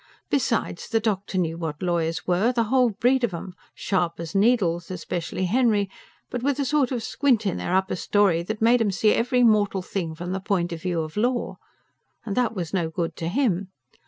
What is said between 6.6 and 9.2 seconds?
sort of squint in their upper storey that made 'em see